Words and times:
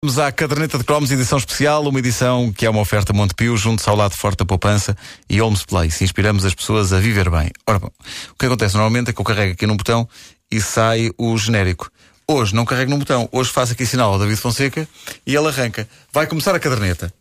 Vamos 0.00 0.16
à 0.16 0.30
caderneta 0.30 0.78
de 0.78 0.84
cromos, 0.84 1.10
edição 1.10 1.38
especial, 1.38 1.82
uma 1.82 1.98
edição 1.98 2.52
que 2.52 2.64
é 2.64 2.70
uma 2.70 2.80
oferta 2.80 3.12
Montepio, 3.12 3.56
junto 3.56 3.82
ao 3.90 3.96
lado 3.96 4.14
forte 4.14 4.38
da 4.38 4.44
poupança 4.44 4.96
e 5.28 5.40
Holmes 5.40 5.64
Place. 5.64 6.04
Inspiramos 6.04 6.44
as 6.44 6.54
pessoas 6.54 6.92
a 6.92 7.00
viver 7.00 7.28
bem. 7.28 7.50
Ora 7.66 7.80
bom, 7.80 7.90
o 8.30 8.34
que 8.38 8.46
acontece 8.46 8.76
normalmente 8.76 9.10
é 9.10 9.12
que 9.12 9.20
eu 9.20 9.24
carrego 9.24 9.54
aqui 9.54 9.66
num 9.66 9.76
botão 9.76 10.08
e 10.52 10.60
sai 10.60 11.10
o 11.18 11.36
genérico. 11.36 11.90
Hoje 12.28 12.54
não 12.54 12.64
carrego 12.64 12.92
num 12.92 13.00
botão, 13.00 13.28
hoje 13.32 13.50
faço 13.50 13.72
aqui 13.72 13.84
sinal 13.84 14.12
ao 14.12 14.20
David 14.20 14.40
Fonseca 14.40 14.88
e 15.26 15.34
ele 15.34 15.48
arranca. 15.48 15.88
Vai 16.12 16.28
começar 16.28 16.54
a 16.54 16.60
caderneta. 16.60 17.12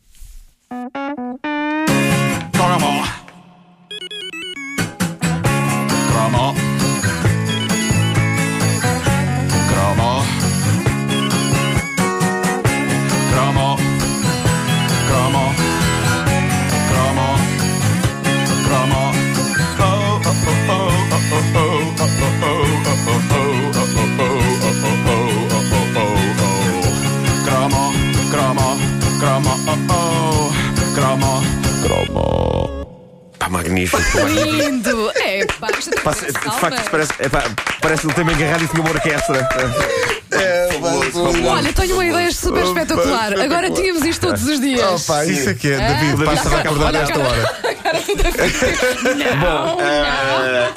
Magnífico. 33.57 34.01
Lindo! 34.29 35.11
É, 35.15 35.45
pá, 35.59 35.69
isto 35.77 35.93
é 35.97 36.01
Pá, 36.01 36.13
se- 36.13 36.25
de 36.27 36.59
facto, 36.59 36.89
parece, 36.91 37.11
é, 37.19 37.29
pá, 37.29 37.43
parece 37.81 38.01
que 38.01 38.07
ele 38.07 38.13
tem 38.13 38.35
agarrado 38.35 38.63
e 38.63 38.67
tinha 38.67 38.81
uma 38.81 38.91
orquestra. 38.91 39.49
Olha, 41.49 41.73
tenho 41.73 41.93
uma 41.95 42.05
ideia 42.05 42.31
super 42.31 42.63
espetacular. 42.63 43.39
Agora 43.39 43.71
tínhamos 43.71 44.03
isto 44.05 44.27
todos 44.27 44.43
os 44.47 44.59
dias. 44.59 45.09
Opa, 45.09 45.25
isso 45.25 45.49
aqui 45.49 45.71
é, 45.71 45.77
David, 45.77 46.11
David 46.17 46.25
passa 46.25 46.55
a 46.55 46.59
acordar 46.61 46.95
a 46.95 46.99
a 46.99 47.01
esta 47.03 47.13
cara- 47.13 47.27
hora. 47.29 47.57
Não, 49.37 49.79
Ah, 49.79 49.86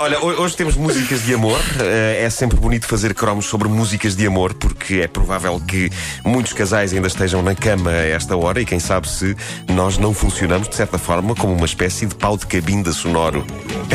olha, 0.00 0.18
ho- 0.20 0.42
hoje 0.42 0.56
temos 0.56 0.76
músicas 0.76 1.22
de 1.24 1.34
amor. 1.34 1.60
Ah, 1.78 1.84
é 2.24 2.28
sempre 2.30 2.56
bonito 2.58 2.86
fazer 2.86 3.14
cromos 3.14 3.46
sobre 3.46 3.68
músicas 3.68 4.16
de 4.16 4.26
amor, 4.26 4.54
porque 4.54 4.94
é 4.96 5.08
provável 5.08 5.60
que 5.66 5.90
muitos 6.24 6.52
casais 6.52 6.92
ainda 6.92 7.06
estejam 7.06 7.42
na 7.42 7.54
cama 7.54 7.90
a 7.90 8.06
esta 8.06 8.36
hora 8.36 8.60
e 8.60 8.64
quem 8.66 8.78
sabe 8.80 9.08
se 9.08 9.36
nós 9.68 9.98
não 9.98 10.12
funcionamos, 10.14 10.68
de 10.68 10.74
certa 10.76 10.98
forma, 10.98 11.34
como 11.34 11.52
uma 11.54 11.66
espécie 11.66 12.06
de 12.06 12.14
pau 12.14 12.36
de 12.36 12.46
cabinda 12.46 12.92
sonoro. 12.92 13.44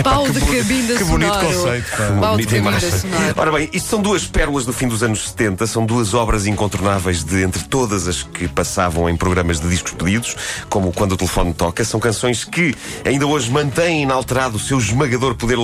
Pau 0.03 0.25
que 0.25 0.31
de 0.33 0.39
cabinda 0.41 0.95
que 0.95 1.03
bonito 1.05 1.33
sonoro. 1.33 1.47
conceito, 1.55 1.89
pá. 1.91 1.97
Pau 1.97 2.37
de 2.37 2.45
bonita 2.45 2.71
cabinda 2.71 2.97
sonoro. 2.97 3.33
Ora 3.37 3.51
bem, 3.51 3.69
isto 3.73 3.89
são 3.89 4.01
duas 4.01 4.25
pérolas 4.27 4.65
do 4.65 4.73
fim 4.73 4.87
dos 4.87 5.01
anos 5.03 5.29
70, 5.29 5.65
são 5.67 5.85
duas 5.85 6.13
obras 6.13 6.45
incontornáveis 6.45 7.23
de 7.23 7.41
entre 7.43 7.63
todas 7.63 8.07
as 8.07 8.23
que 8.23 8.47
passavam 8.47 9.09
em 9.09 9.15
programas 9.15 9.59
de 9.59 9.67
discos 9.69 9.93
pedidos, 9.93 10.35
como 10.69 10.91
Quando 10.91 11.13
o 11.13 11.17
Telefone 11.17 11.53
Toca. 11.53 11.83
São 11.83 11.99
canções 11.99 12.43
que 12.43 12.75
ainda 13.05 13.25
hoje 13.25 13.49
mantêm 13.51 14.03
inalterado 14.03 14.57
o 14.57 14.59
seu 14.59 14.77
esmagador 14.77 15.35
poder 15.35 15.55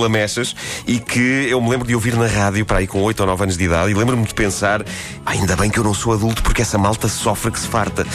e 0.86 0.98
que 0.98 1.46
eu 1.48 1.60
me 1.60 1.68
lembro 1.68 1.86
de 1.86 1.94
ouvir 1.94 2.16
na 2.16 2.26
rádio 2.26 2.64
para 2.64 2.78
aí 2.78 2.86
com 2.86 3.02
8 3.02 3.20
ou 3.20 3.26
9 3.26 3.42
anos 3.42 3.56
de 3.56 3.64
idade 3.64 3.90
e 3.90 3.94
lembro-me 3.94 4.24
de 4.24 4.34
pensar, 4.34 4.82
"Ah, 5.26 5.32
ainda 5.32 5.56
bem 5.56 5.70
que 5.70 5.78
eu 5.78 5.84
não 5.84 5.94
sou 5.94 6.12
adulto 6.12 6.42
porque 6.42 6.62
essa 6.62 6.78
malta 6.78 7.08
sofre 7.08 7.50
que 7.50 7.60
se 7.60 7.68
farta. 7.68 8.06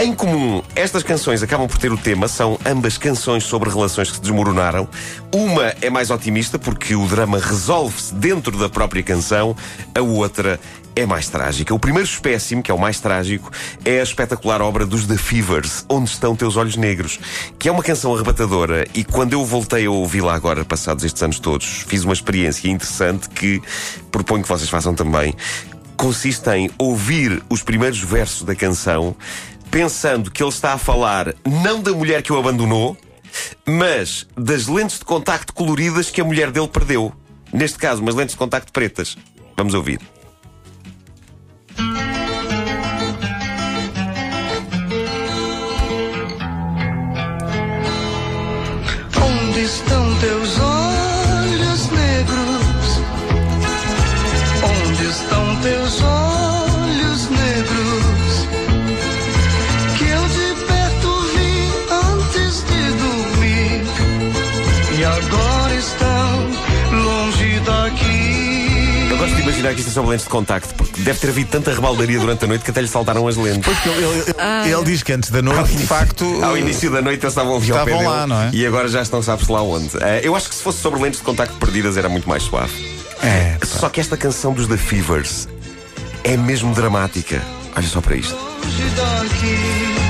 Em 0.00 0.14
comum, 0.14 0.62
estas 0.74 1.02
canções 1.02 1.42
acabam 1.42 1.68
por 1.68 1.78
ter 1.78 1.92
o 1.92 1.96
tema, 1.96 2.28
são 2.28 2.58
ambas 2.64 2.98
canções 2.98 3.44
sobre 3.44 3.70
relações 3.70 4.10
que 4.10 4.16
se 4.16 4.22
desmoronaram. 4.22 4.88
Uma 5.32 5.74
é 5.80 5.90
mais 5.90 6.10
otimista 6.10 6.58
porque 6.58 6.94
o 6.94 7.06
drama 7.06 7.38
resolve-se 7.38 8.14
dentro 8.14 8.56
da 8.56 8.68
própria 8.68 9.02
canção, 9.02 9.56
a 9.94 10.00
outra 10.00 10.58
é 11.00 11.06
mais 11.06 11.28
trágica. 11.28 11.74
O 11.74 11.78
primeiro 11.78 12.06
espécime, 12.06 12.62
que 12.62 12.70
é 12.70 12.74
o 12.74 12.78
mais 12.78 13.00
trágico, 13.00 13.50
é 13.84 14.00
a 14.00 14.02
espetacular 14.02 14.60
obra 14.60 14.84
dos 14.84 15.06
The 15.06 15.16
Fevers, 15.16 15.84
Onde 15.88 16.10
Estão 16.10 16.36
Teus 16.36 16.56
Olhos 16.56 16.76
Negros, 16.76 17.18
que 17.58 17.68
é 17.68 17.72
uma 17.72 17.82
canção 17.82 18.14
arrebatadora 18.14 18.86
e 18.94 19.02
quando 19.02 19.32
eu 19.32 19.44
voltei 19.44 19.86
a 19.86 19.90
ouvi-la 19.90 20.34
agora, 20.34 20.64
passados 20.64 21.02
estes 21.02 21.22
anos 21.22 21.38
todos, 21.38 21.84
fiz 21.86 22.04
uma 22.04 22.12
experiência 22.12 22.68
interessante 22.68 23.28
que 23.30 23.62
proponho 24.10 24.42
que 24.42 24.48
vocês 24.48 24.68
façam 24.68 24.94
também. 24.94 25.34
Consiste 25.96 26.50
em 26.50 26.70
ouvir 26.78 27.42
os 27.48 27.62
primeiros 27.62 28.00
versos 28.00 28.42
da 28.42 28.54
canção 28.54 29.16
pensando 29.70 30.30
que 30.30 30.42
ele 30.42 30.50
está 30.50 30.74
a 30.74 30.78
falar 30.78 31.34
não 31.46 31.80
da 31.80 31.92
mulher 31.92 32.22
que 32.22 32.32
o 32.32 32.38
abandonou, 32.38 32.96
mas 33.66 34.26
das 34.36 34.66
lentes 34.66 34.98
de 34.98 35.04
contacto 35.04 35.54
coloridas 35.54 36.10
que 36.10 36.20
a 36.20 36.24
mulher 36.24 36.50
dele 36.50 36.68
perdeu. 36.68 37.12
Neste 37.52 37.78
caso, 37.78 38.02
umas 38.02 38.14
lentes 38.14 38.34
de 38.34 38.38
contacto 38.38 38.72
pretas. 38.72 39.16
Vamos 39.56 39.74
ouvir. 39.74 40.00
Imaginar 69.60 69.74
que 69.74 69.80
isto 69.80 69.90
é 69.90 69.92
sobre 69.92 70.10
lentes 70.10 70.24
de 70.24 70.30
contacto, 70.30 70.74
porque 70.74 71.00
deve 71.02 71.18
ter 71.18 71.28
havido 71.28 71.50
tanta 71.50 71.72
rebaldaria 71.72 72.18
durante 72.18 72.44
a 72.44 72.48
noite 72.48 72.64
que 72.64 72.70
até 72.70 72.80
lhe 72.80 72.88
saltaram 72.88 73.26
as 73.28 73.36
lentes. 73.36 73.62
Pois 73.64 73.78
ele, 73.96 74.04
ele- 74.04 74.24
ele- 74.66 74.74
ele 74.74 74.84
diz 74.84 75.02
que 75.02 75.12
antes 75.12 75.30
da 75.30 75.42
noite, 75.42 75.76
de 75.76 75.86
facto. 75.86 76.24
Ao 76.42 76.56
início 76.56 76.90
da 76.90 77.00
noite 77.02 77.22
eles 77.22 77.32
estavam 77.32 77.52
a 77.52 77.54
ouvir 77.54 77.72
ao 77.72 77.84
pé 77.84 77.92
Estavam 77.92 77.98
dele 78.04 78.20
lá, 78.20 78.26
não 78.26 78.42
é? 78.42 78.50
E 78.52 78.66
agora 78.66 78.88
já 78.88 79.02
estão, 79.02 79.22
sabe-se 79.22 79.50
lá 79.52 79.62
onde. 79.62 79.90
Eh, 80.02 80.20
eu 80.24 80.34
acho 80.34 80.48
que 80.48 80.54
se 80.54 80.62
fosse 80.62 80.78
sobre 80.80 81.00
lentes 81.00 81.20
de 81.20 81.24
contacto 81.24 81.54
perdidas 81.56 81.96
era 81.96 82.08
muito 82.08 82.28
mais 82.28 82.42
suave. 82.42 82.72
É, 83.22 83.56
pá. 83.60 83.66
Só 83.66 83.88
que 83.88 84.00
esta 84.00 84.16
canção 84.16 84.52
dos 84.52 84.66
The 84.66 84.76
Fevers 84.76 85.46
é 86.24 86.36
mesmo 86.36 86.74
dramática. 86.74 87.40
Olha 87.76 87.86
só 87.86 88.00
para 88.00 88.16
isto. 88.16 88.34
longe 88.34 88.90
daqui. 88.96 90.09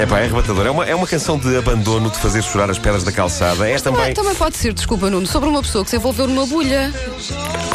É 0.00 0.06
pá, 0.06 0.18
é 0.20 0.24
arrebatador. 0.24 0.66
É 0.66 0.70
uma, 0.70 0.84
é 0.86 0.94
uma 0.94 1.06
canção 1.06 1.36
de 1.38 1.54
abandono, 1.58 2.08
de 2.10 2.18
fazer 2.18 2.42
chorar 2.42 2.70
as 2.70 2.78
pedras 2.78 3.04
da 3.04 3.12
calçada. 3.12 3.68
É 3.68 3.76
Também, 3.78 4.00
também. 4.00 4.14
também 4.14 4.34
pode 4.34 4.56
ser, 4.56 4.72
desculpa, 4.72 5.10
Nuno, 5.10 5.26
sobre 5.26 5.48
uma 5.50 5.60
pessoa 5.60 5.84
que 5.84 5.90
se 5.90 5.96
envolveu 5.96 6.26
numa 6.26 6.46
bolha. 6.46 6.90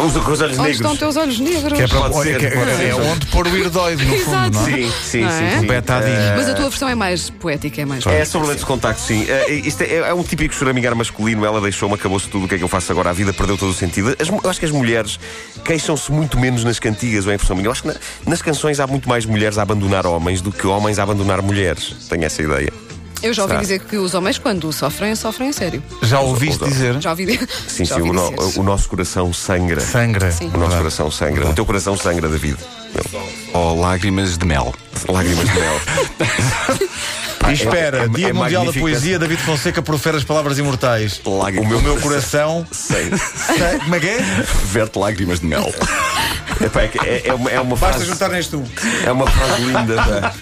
Usa 0.03 0.19
com 0.19 0.31
os 0.31 0.41
olhos 0.41 0.57
Onde 0.57 0.71
estão 0.71 0.91
negros. 0.93 0.99
teus 0.99 1.15
olhos 1.17 1.39
negros? 1.39 1.73
Que 1.73 1.83
é, 1.83 1.87
para, 1.87 1.99
Pode 2.09 2.23
ser, 2.23 2.37
que 2.39 2.45
é- 2.47 2.49
pode 2.51 2.85
é 2.85 2.95
onde 2.95 3.25
pôr 3.27 3.47
o 3.47 3.55
irdoide, 3.57 4.03
no 4.03 4.17
fundo, 4.17 4.29
Exato. 4.29 4.51
não 4.57 4.67
é? 4.67 4.71
Sim, 4.71 4.91
sim, 5.03 5.21
Não 5.21 5.29
sim. 5.31 5.43
é? 5.45 5.59
sim. 5.59 5.67
Betadine. 5.67 6.15
Eh, 6.15 6.33
Mas 6.35 6.49
a 6.49 6.53
tua 6.55 6.69
versão 6.69 6.89
é 6.89 6.95
mais 6.95 7.29
poética, 7.29 7.81
é 7.81 7.85
mais. 7.85 8.05
É 8.07 8.25
sobre 8.25 8.47
lentes 8.47 8.61
de 8.61 8.65
contacto, 8.67 9.01
sim. 9.01 9.25
Eh, 9.29 9.53
isto 9.63 9.81
é, 9.83 9.95
é 9.97 10.13
um 10.13 10.23
típico 10.23 10.53
choramingar 10.53 10.95
masculino. 10.95 11.45
Ela 11.45 11.61
deixou-me, 11.61 11.93
acabou-se 11.95 12.27
tudo. 12.27 12.45
O 12.45 12.47
que 12.49 12.55
é 12.55 12.57
que 12.57 12.63
eu 12.63 12.67
faço 12.67 12.91
agora? 12.91 13.11
A 13.11 13.13
vida 13.13 13.31
perdeu 13.33 13.55
todo 13.57 13.69
o 13.69 13.73
sentido. 13.73 14.15
As 14.19 14.29
mu- 14.29 14.41
eu 14.43 14.49
acho 14.49 14.59
que 14.59 14.65
as 14.65 14.71
mulheres 14.71 15.19
queixam-se 15.63 16.11
muito 16.11 16.39
menos 16.39 16.63
nas 16.63 16.79
cantigas, 16.79 17.25
ou 17.25 17.31
é 17.31 17.33
a 17.33 17.35
impressão 17.35 17.55
minha. 17.55 17.67
Eu 17.67 17.71
acho 17.71 17.83
que 17.83 17.87
na- 17.89 17.95
nas 18.27 18.41
canções 18.41 18.79
há 18.79 18.87
muito 18.87 19.07
mais 19.07 19.25
mulheres 19.25 19.57
a 19.57 19.61
abandonar 19.61 20.05
homens 20.07 20.41
do 20.41 20.51
que 20.51 20.65
homens 20.67 20.97
a 20.99 21.03
abandonar 21.03 21.41
mulheres. 21.41 21.95
Tenho 22.09 22.14
essa 22.23 22.41
ideia. 22.41 22.71
Eu 23.23 23.33
já 23.33 23.41
ouvi 23.43 23.53
Será? 23.53 23.61
dizer 23.61 23.79
que 23.79 23.97
os 23.97 24.13
homens, 24.13 24.37
quando 24.37 24.71
sofrem, 24.71 25.15
sofrem 25.15 25.49
a 25.49 25.53
sério. 25.53 25.81
Já 26.03 26.19
ouviste 26.19 26.63
dizer? 26.63 27.01
Já 27.01 27.09
ouvi, 27.11 27.39
Sim, 27.67 27.83
já 27.85 27.95
sim, 27.95 28.01
ouvi 28.01 28.09
o, 28.11 28.13
no- 28.13 28.35
dizer. 28.35 28.59
o 28.59 28.63
nosso 28.63 28.87
coração 28.89 29.33
sangra. 29.33 29.81
Sangra. 29.81 30.31
Sim. 30.31 30.45
O 30.45 30.47
nosso 30.49 30.59
Verdade. 30.59 30.77
coração 30.77 31.09
sangra. 31.11 31.49
O 31.49 31.53
teu 31.53 31.65
coração 31.65 31.97
sangra, 31.97 32.29
David. 32.29 32.57
Ou 33.53 33.79
lágrimas 33.79 34.37
de 34.37 34.45
mel. 34.45 34.73
Lágrimas 35.09 35.45
de 35.49 35.55
mel. 35.59 35.81
E 37.49 37.53
espera, 37.53 37.99
é- 37.99 38.05
é- 38.05 38.07
Dia 38.09 38.29
é 38.29 38.33
Mundial 38.33 38.61
da 38.63 38.65
magnífica. 38.71 38.79
Poesia, 38.79 39.19
David 39.19 39.41
Fonseca 39.41 39.81
profere 39.81 40.17
as 40.17 40.23
palavras 40.23 40.57
imortais. 40.59 41.19
Lágrimas. 41.25 41.65
O 41.65 41.69
meu, 41.69 41.81
meu 41.81 41.97
coração. 42.01 42.65
Sei. 42.71 43.09
Sa- 43.17 43.79
Como 43.81 43.95
é 43.95 43.99
que 43.99 44.07
é? 44.07 44.19
Verte 44.65 44.99
lágrimas 44.99 45.39
de 45.39 45.47
mel. 45.47 45.73
Epá, 46.61 46.81
é, 46.83 46.87
que 46.89 46.99
é- 46.99 47.21
é 47.25 47.33
uma, 47.33 47.49
é 47.49 47.59
uma 47.59 47.75
Basta 47.75 47.95
frase. 47.97 48.05
juntar 48.11 48.29
neste 48.29 48.55
um. 48.55 48.63
É 49.05 49.11
uma 49.11 49.25
frase 49.27 49.61
linda. 49.63 49.95
pá. 49.95 50.33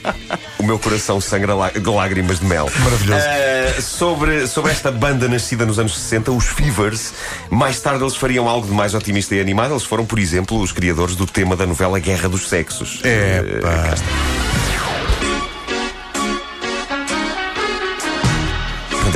O 0.64 0.66
meu 0.66 0.80
coração 0.80 1.20
sangra 1.20 1.54
lá- 1.54 1.72
lágrimas 1.94 2.40
de 2.40 2.46
mel. 2.46 2.72
Maravilhoso. 2.80 3.20
Eh, 3.28 3.76
sobre, 3.82 4.48
sobre 4.48 4.72
esta 4.72 4.90
banda 4.94 5.28
nascida 5.28 5.66
nos 5.66 5.78
anos 5.78 5.94
60, 5.94 6.32
os 6.32 6.46
Fevers, 6.46 7.14
mais 7.50 7.82
tarde 7.82 8.02
eles 8.02 8.16
fariam 8.16 8.48
algo 8.48 8.66
de 8.66 8.72
mais 8.72 8.94
otimista 8.94 9.36
e 9.36 9.42
animado. 9.42 9.72
Eles 9.74 9.84
foram, 9.84 10.06
por 10.06 10.18
exemplo, 10.18 10.58
os 10.62 10.72
criadores 10.72 11.18
do 11.18 11.26
tema 11.26 11.58
da 11.58 11.66
novela 11.66 12.00
Guerra 12.00 12.30
dos 12.30 12.48
Sexos. 12.48 13.02
É, 13.04 13.44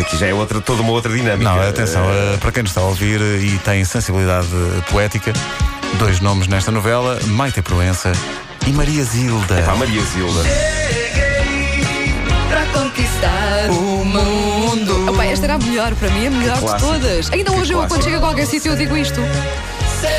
aqui 0.01 0.17
já 0.17 0.27
é 0.27 0.33
outra, 0.33 0.59
toda 0.61 0.81
uma 0.81 0.91
outra 0.91 1.11
dinâmica. 1.13 1.49
Não, 1.49 1.61
atenção, 1.61 2.03
eh, 2.11 2.37
para 2.41 2.51
quem 2.51 2.63
nos 2.63 2.71
está 2.71 2.81
a 2.81 2.85
ouvir 2.85 3.19
e 3.21 3.57
tem 3.63 3.83
sensibilidade 3.85 4.47
poética, 4.91 5.31
dois 5.97 6.19
nomes 6.19 6.47
nesta 6.47 6.71
novela: 6.71 7.17
Maite 7.25 7.61
Proença 7.61 8.11
e 8.67 8.71
Maria 8.71 9.03
Zilda. 9.03 9.61
Pá, 9.63 9.75
Maria 9.75 10.01
Zilda. 10.01 10.43
A 15.57 15.65
melhor, 15.65 15.95
para 15.95 16.09
mim, 16.11 16.27
a 16.27 16.29
melhor 16.29 16.57
de 16.57 16.79
todas. 16.79 17.31
Ainda 17.31 17.51
hoje 17.51 17.73
eu, 17.73 17.79
quando 17.87 18.03
chego 18.03 18.17
a 18.17 18.19
qualquer 18.19 18.45
sítio, 18.45 18.71
eu 18.71 18.75
digo 18.75 18.95
isto. 18.95 19.19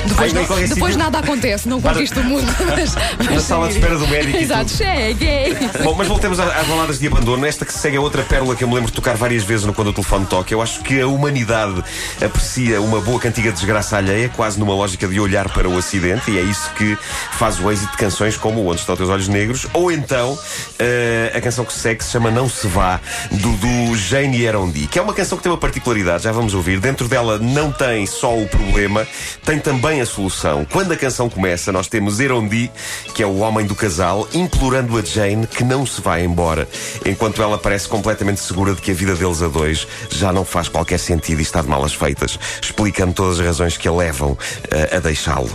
Depois, 0.07 0.33
não- 0.33 0.43
depois 0.43 0.69
sítio. 0.69 0.99
nada 0.99 1.19
acontece, 1.19 1.69
não 1.69 1.81
conquisto 1.81 2.21
o 2.21 2.25
mundo. 2.25 2.47
Mas, 2.69 2.95
mas 3.31 3.43
sala 3.43 3.69
de 3.69 3.75
espera 3.75 3.97
do 3.97 4.07
médico 4.09 4.37
Exato, 4.39 4.67
tudo. 4.67 4.77
cheguei. 4.77 5.57
Bom, 5.83 5.95
mas 5.95 6.07
voltemos 6.09 6.39
às 6.41 6.67
baladas 6.67 6.99
de 6.99 7.07
abandono. 7.07 7.45
Esta 7.47 7.65
que 7.65 7.73
segue 7.73 7.97
é 7.97 8.01
outra 8.01 8.23
pérola 8.23 8.55
que 8.57 8.65
eu 8.65 8.69
me 8.69 8.75
lembro 8.75 8.91
de 8.91 8.95
tocar 8.95 9.17
várias 9.17 9.43
vezes 9.45 9.65
no 9.67 9.73
quando 9.75 9.89
o 9.89 9.93
telefone 9.93 10.27
toca. 10.27 10.53
Eu 10.53 10.61
acho 10.63 10.81
que 10.83 11.01
a 11.01 11.07
humanidade 11.07 11.83
aprecia 12.25 12.81
uma 12.81 13.01
boa 13.01 13.19
cantiga 13.21 13.51
de 13.51 13.57
desgraça 13.57 13.97
alheia, 13.97 14.29
quase 14.29 14.59
numa 14.59 14.75
lógica 14.75 15.07
de 15.07 15.19
olhar 15.21 15.49
para 15.49 15.69
o 15.69 15.77
acidente, 15.79 16.31
e 16.31 16.39
é 16.39 16.43
isso 16.43 16.71
que 16.77 16.97
faz 17.33 17.59
o 17.61 17.71
êxito 17.71 17.91
de 17.93 17.97
canções 17.99 18.37
como 18.37 18.67
Onde 18.69 18.81
Estão 18.81 18.97
Teus 18.97 19.09
Olhos 19.11 19.29
Negros, 19.29 19.67
ou 19.73 19.91
então 19.91 20.39
eh, 20.79 21.33
a 21.35 21.41
canção 21.41 21.65
que 21.65 21.73
se 21.73 21.81
segue 21.81 22.05
se 22.05 22.11
chama 22.11 22.31
Não 22.31 22.49
Se 22.49 22.67
Vá, 22.67 23.01
do, 23.31 23.53
do 23.57 23.97
Jane 23.97 24.43
Erondi, 24.43 24.87
que 24.87 24.99
é 24.99 25.03
uma 25.03 25.15
canção 25.15 25.37
que 25.39 25.43
tem 25.45 25.51
uma 25.53 25.59
particularidade, 25.59 26.25
já 26.25 26.33
vamos 26.33 26.55
ouvir. 26.55 26.81
Dentro 26.81 27.09
dela 27.09 27.39
não 27.39 27.71
tem 27.73 28.07
só 28.07 28.37
o 28.37 28.47
problema, 28.49 29.07
tem 29.45 29.59
também 29.59 29.68
a 29.71 30.07
solução. 30.07 30.65
Quando 30.65 30.93
a 30.93 30.97
canção 30.97 31.29
começa, 31.29 31.71
nós 31.71 31.89
temos 31.89 32.21
Erondi, 32.21 32.71
que 33.15 33.23
é 33.23 33.27
o 33.27 33.39
homem 33.39 33.67
do 33.67 33.75
casal, 33.75 34.27
implorando 34.33 34.97
a 34.97 35.03
Jane 35.03 35.47
que 35.47 35.63
não 35.63 35.85
se 35.85 36.01
vá 36.01 36.19
embora, 36.21 36.67
enquanto 37.05 37.43
ela 37.43 37.59
parece 37.59 37.87
completamente 37.87 38.41
segura 38.41 38.75
de 38.75 38.81
que 38.81 38.91
a 38.91 38.95
vida 38.95 39.15
deles 39.15 39.43
a 39.43 39.49
dois 39.49 39.87
já 40.11 40.33
não 40.33 40.45
faz 40.45 40.69
qualquer 40.69 40.99
sentido 40.99 41.41
e 41.41 41.43
está 41.43 41.61
de 41.61 41.69
malas 41.69 41.93
feitas, 41.93 42.39
explicando 42.63 43.13
todas 43.13 43.39
as 43.39 43.47
razões 43.47 43.77
que 43.77 43.87
a 43.87 43.93
levam 43.93 44.39
eh, 44.71 44.97
a 44.97 45.01
deixá-lo. 45.01 45.51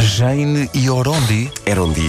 Jane 0.00 0.70
e 0.72 0.88
Orondi. 0.88 1.50
Erondi. 1.66 2.06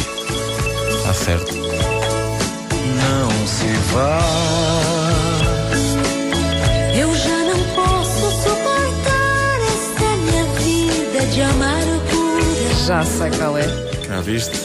Está 0.98 1.14
certo. 1.14 1.56
Não 1.56 3.48
se 3.48 3.68
vá. 3.94 4.95
Já 12.86 13.04
sei 13.04 13.32
qual 13.32 13.58
é. 13.58 13.64
Já 14.08 14.22
viste? 14.22 14.60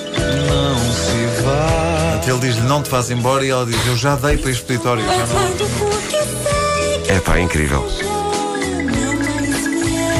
Não 0.46 0.78
se 0.92 1.42
vá. 1.42 2.20
Ele 2.30 2.38
diz-lhe 2.38 2.68
não 2.68 2.82
te 2.82 2.90
vás 2.90 3.10
embora 3.10 3.42
e 3.46 3.48
ela 3.48 3.64
diz 3.64 3.86
eu 3.86 3.96
já 3.96 4.14
dei 4.14 4.36
para 4.36 4.48
o 4.48 4.50
expeditório. 4.50 5.02
Já 5.02 5.26
não... 5.26 7.16
É 7.16 7.18
pá, 7.18 7.38
é 7.38 7.40
incrível. 7.40 7.82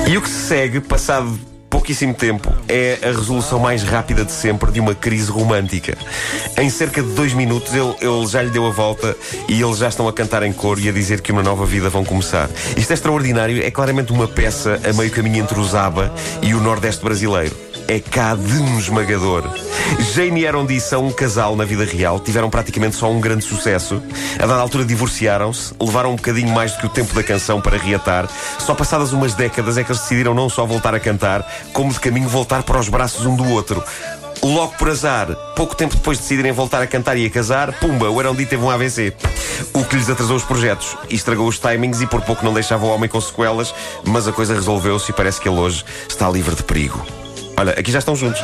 E 0.08 0.16
o 0.16 0.22
que 0.22 0.30
se 0.30 0.48
segue, 0.48 0.80
passado 0.80 1.38
pouquíssimo 1.68 2.14
tempo, 2.14 2.50
é 2.66 2.98
a 3.02 3.08
resolução 3.08 3.58
mais 3.58 3.82
rápida 3.82 4.24
de 4.24 4.32
sempre 4.32 4.72
de 4.72 4.80
uma 4.80 4.94
crise 4.94 5.30
romântica. 5.30 5.96
Em 6.56 6.70
cerca 6.70 7.02
de 7.02 7.10
dois 7.10 7.34
minutos, 7.34 7.74
ele, 7.74 7.94
ele 8.00 8.26
já 8.26 8.42
lhe 8.42 8.50
deu 8.50 8.66
a 8.66 8.70
volta 8.70 9.14
e 9.46 9.60
eles 9.60 9.76
já 9.76 9.88
estão 9.88 10.08
a 10.08 10.12
cantar 10.12 10.42
em 10.42 10.54
coro 10.54 10.80
e 10.80 10.88
a 10.88 10.92
dizer 10.92 11.20
que 11.20 11.30
uma 11.30 11.42
nova 11.42 11.66
vida 11.66 11.90
vão 11.90 12.02
começar. 12.02 12.48
Isto 12.78 12.92
é 12.92 12.94
extraordinário, 12.94 13.62
é 13.62 13.70
claramente 13.70 14.10
uma 14.10 14.26
peça 14.26 14.80
a 14.88 14.92
meio 14.94 15.10
caminho 15.10 15.42
entre 15.42 15.60
o 15.60 15.64
Zaba 15.64 16.10
e 16.40 16.54
o 16.54 16.60
Nordeste 16.60 17.04
brasileiro. 17.04 17.69
É 17.90 17.98
cá 17.98 18.36
de 18.36 18.52
um 18.52 18.78
esmagador. 18.78 19.42
Jane 20.14 20.42
e 20.42 20.46
Aaron 20.46 20.64
são 20.78 21.08
um 21.08 21.10
casal 21.10 21.56
na 21.56 21.64
vida 21.64 21.84
real, 21.84 22.20
tiveram 22.20 22.48
praticamente 22.48 22.94
só 22.94 23.10
um 23.10 23.20
grande 23.20 23.44
sucesso. 23.44 24.00
A 24.36 24.46
dada 24.46 24.60
altura 24.60 24.84
divorciaram-se, 24.84 25.74
levaram 25.80 26.12
um 26.12 26.14
bocadinho 26.14 26.50
mais 26.50 26.70
do 26.70 26.78
que 26.78 26.86
o 26.86 26.88
tempo 26.88 27.12
da 27.12 27.24
canção 27.24 27.60
para 27.60 27.76
reatar. 27.76 28.28
Só 28.60 28.76
passadas 28.76 29.12
umas 29.12 29.34
décadas 29.34 29.76
é 29.76 29.82
que 29.82 29.90
eles 29.90 30.02
decidiram 30.02 30.32
não 30.34 30.48
só 30.48 30.64
voltar 30.64 30.94
a 30.94 31.00
cantar, 31.00 31.44
como 31.72 31.92
de 31.92 31.98
caminho 31.98 32.28
voltar 32.28 32.62
para 32.62 32.78
os 32.78 32.88
braços 32.88 33.26
um 33.26 33.34
do 33.34 33.44
outro. 33.48 33.82
Logo 34.40 34.72
por 34.78 34.88
azar, 34.88 35.26
pouco 35.56 35.74
tempo 35.74 35.96
depois 35.96 36.16
de 36.18 36.22
decidirem 36.22 36.52
voltar 36.52 36.80
a 36.80 36.86
cantar 36.86 37.16
e 37.16 37.26
a 37.26 37.30
casar, 37.30 37.72
pumba, 37.80 38.08
o 38.08 38.20
Arondi 38.20 38.46
teve 38.46 38.62
um 38.62 38.70
AVC. 38.70 39.12
O 39.74 39.84
que 39.84 39.96
lhes 39.96 40.08
atrasou 40.08 40.36
os 40.36 40.44
projetos 40.44 40.96
e 41.08 41.16
estragou 41.16 41.48
os 41.48 41.58
timings 41.58 42.00
e 42.00 42.06
por 42.06 42.20
pouco 42.20 42.44
não 42.44 42.54
deixava 42.54 42.86
o 42.86 42.88
homem 42.88 43.10
com 43.10 43.20
sequelas, 43.20 43.74
mas 44.04 44.28
a 44.28 44.32
coisa 44.32 44.54
resolveu-se 44.54 45.10
e 45.10 45.12
parece 45.12 45.40
que 45.40 45.48
ele 45.48 45.58
hoje 45.58 45.84
está 46.08 46.30
livre 46.30 46.54
de 46.54 46.62
perigo. 46.62 47.04
Olha, 47.60 47.72
aqui 47.72 47.92
já 47.92 47.98
estão 47.98 48.16
juntos. 48.16 48.40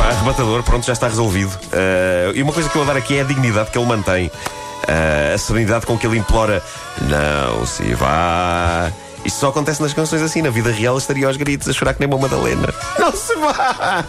Arrebatador, 0.00 0.62
pronto, 0.62 0.86
já 0.86 0.92
está 0.92 1.08
resolvido. 1.08 1.58
Ah, 1.72 2.30
e 2.34 2.42
uma 2.42 2.52
coisa 2.52 2.68
que 2.68 2.76
eu 2.76 2.84
vou 2.84 2.94
dar 2.94 2.98
aqui 2.98 3.16
é 3.16 3.22
a 3.22 3.24
dignidade 3.24 3.70
que 3.70 3.78
ele 3.78 3.86
mantém. 3.86 4.30
Ah, 4.88 5.34
a 5.34 5.38
serenidade 5.38 5.86
com 5.86 5.96
que 5.98 6.06
ele 6.06 6.18
implora: 6.18 6.62
Não 7.02 7.66
se 7.66 7.94
vá. 7.94 8.90
Isto 9.24 9.38
só 9.40 9.48
acontece 9.48 9.82
nas 9.82 9.92
canções 9.92 10.22
assim. 10.22 10.40
Na 10.42 10.50
vida 10.50 10.70
real 10.72 10.96
estaria 10.96 11.26
aos 11.26 11.36
gritos 11.36 11.68
a 11.68 11.72
chorar 11.72 11.92
que 11.94 12.00
nem 12.00 12.08
uma 12.08 12.18
Madalena. 12.18 12.72
Não 12.98 13.12
se 13.12 13.34
vá! 13.36 14.04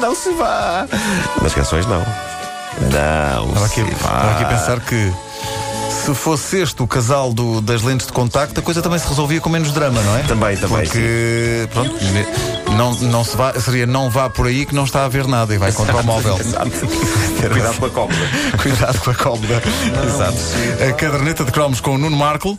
Não 0.00 0.14
se 0.14 0.30
vá! 0.32 0.86
Nas 1.42 1.52
canções, 1.52 1.86
não. 1.86 2.04
Não 2.80 3.48
Estava 3.48 3.66
aqui, 3.66 3.74
se 3.74 3.82
vá. 3.82 3.90
estava 3.94 4.30
aqui 4.32 4.44
a 4.44 4.46
pensar 4.48 4.80
que 4.80 5.12
se 6.04 6.14
fosse 6.14 6.58
este 6.60 6.82
o 6.82 6.86
casal 6.86 7.32
do- 7.32 7.60
das 7.60 7.82
lentes 7.82 8.06
de 8.06 8.12
contacto, 8.12 8.58
a 8.60 8.62
coisa 8.62 8.80
também 8.82 8.98
se 8.98 9.06
resolvia 9.08 9.40
com 9.40 9.48
menos 9.48 9.72
drama, 9.72 10.00
não 10.02 10.16
é? 10.18 10.22
Também, 10.22 10.56
também, 10.56 10.84
Porque, 10.84 11.68
pronto, 11.72 11.92
ne- 12.04 12.26
não, 12.76 12.92
não 12.94 13.24
se 13.24 13.36
vá, 13.36 13.52
seria 13.54 13.86
não 13.86 14.08
vá 14.10 14.28
por 14.30 14.46
aí 14.46 14.64
que 14.66 14.74
não 14.74 14.84
está 14.84 15.04
a 15.04 15.08
ver 15.08 15.26
nada 15.26 15.54
e 15.54 15.58
vai 15.58 15.72
contra 15.72 15.96
o 15.96 16.04
móvel. 16.04 16.36
Exato. 16.40 16.70
Cuidado 17.52 17.78
com 17.78 17.86
a 17.86 17.90
cópula. 17.90 18.18
Cuidado 18.62 18.98
com 19.00 19.10
a 19.10 19.14
cómoda. 19.14 19.62
Exato. 20.04 20.38
A 20.88 20.92
caderneta 20.92 21.44
de 21.44 21.52
cromos 21.52 21.80
com 21.80 21.94
o 21.94 21.98
Nuno 21.98 22.16
Marco. 22.16 22.58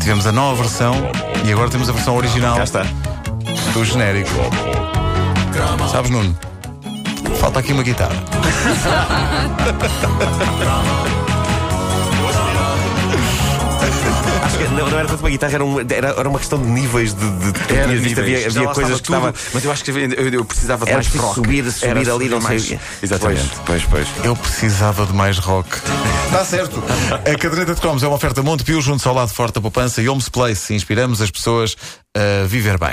Tivemos 0.00 0.26
a 0.26 0.32
nova 0.32 0.62
versão 0.62 0.94
e 1.44 1.52
agora 1.52 1.70
temos 1.70 1.88
a 1.88 1.92
versão 1.92 2.16
original 2.16 2.56
Já 2.56 2.64
está. 2.64 2.82
do 3.72 3.84
genérico. 3.84 4.30
Sabes, 5.90 6.10
Nuno? 6.10 6.36
Falta 7.38 7.60
aqui 7.60 7.72
uma 7.72 7.82
guitarra. 7.82 8.16
Acho 14.50 14.58
que 14.58 14.64
não, 14.74 14.88
não 14.90 14.98
era 14.98 15.06
tanto 15.06 15.20
uma 15.20 15.30
guitarra, 15.30 15.54
era, 15.54 15.64
um- 15.64 15.78
era, 15.80 16.08
era 16.08 16.28
uma 16.28 16.38
questão 16.38 16.58
de 16.60 16.66
níveis 16.68 17.14
de. 17.14 17.30
de 17.30 17.52
tu 17.52 17.66
tinhas 17.68 18.00
visto, 18.00 18.18
havia, 18.20 18.46
havia 18.46 18.68
coisas 18.68 19.00
que 19.00 19.08
estava. 19.12 19.32
Mas 19.54 19.64
eu 19.64 19.70
acho 19.72 19.84
que 19.84 19.90
eu, 19.92 19.96
eu 19.98 20.44
precisava 20.44 20.84
de 20.84 20.90
Era 20.90 20.98
mais 21.02 21.14
rock. 21.14 21.34
subir, 21.36 21.72
subir 21.72 21.86
Era 21.88 22.14
ali, 22.14 22.28
não 22.28 22.40
sei. 22.40 22.48
mais- 22.48 22.64
quê. 22.66 22.78
Exatamente. 23.02 23.50
Pois, 23.64 23.84
pois, 23.84 24.08
pois. 24.08 24.26
Eu 24.26 24.34
precisava 24.34 25.06
de 25.06 25.12
mais 25.12 25.38
rock. 25.38 25.68
Está 26.26 26.44
certo. 26.44 26.82
A 27.12 27.38
caderneta 27.38 27.74
de 27.74 27.80
cromos 27.80 28.02
é 28.02 28.06
uma 28.08 28.16
oferta 28.16 28.42
Montepio 28.42 28.80
junto 28.80 29.08
ao 29.08 29.14
lado 29.14 29.32
forte 29.32 29.54
da 29.54 29.60
poupança 29.60 30.02
e 30.02 30.08
Homes 30.08 30.28
Place. 30.28 30.74
Inspiramos 30.74 31.20
as 31.22 31.30
pessoas 31.30 31.76
a 32.16 32.46
viver 32.46 32.76
bem. 32.78 32.90